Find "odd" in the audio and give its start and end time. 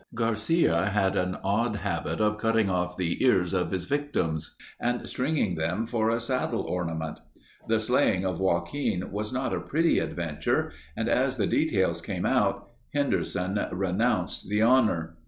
1.43-1.75